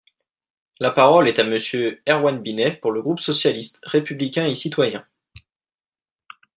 [0.79, 5.05] La parole est à Monsieur Erwann Binet, pour le groupe socialiste, républicain et citoyen.